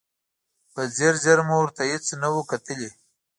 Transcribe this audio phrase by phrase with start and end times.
[0.73, 2.89] په ځیر ځیر مو ورته هېڅ نه و کتلي.